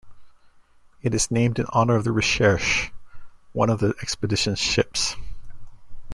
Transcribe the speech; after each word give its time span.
It 1.03 1.13
is 1.13 1.29
named 1.29 1.59
in 1.59 1.67
honour 1.67 1.95
of 1.95 2.05
the 2.05 2.09
"Recherche", 2.11 2.89
one 3.53 3.69
of 3.69 3.77
the 3.77 3.93
expedition's 4.01 4.57
ships. 4.57 5.15